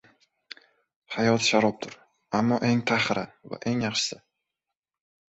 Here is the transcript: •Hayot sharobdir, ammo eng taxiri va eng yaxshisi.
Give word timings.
•Hayot 1.15 1.43
sharobdir, 1.47 1.93
ammo 2.39 2.57
eng 2.69 2.81
taxiri 2.91 3.25
va 3.51 3.61
eng 3.73 3.85
yaxshisi. 3.85 4.19